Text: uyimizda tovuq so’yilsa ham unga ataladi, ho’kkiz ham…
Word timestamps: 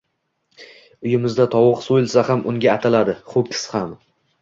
uyimizda 1.09 1.47
tovuq 1.57 1.85
so’yilsa 1.89 2.25
ham 2.33 2.45
unga 2.53 2.75
ataladi, 2.79 3.19
ho’kkiz 3.33 3.65
ham… 3.79 3.99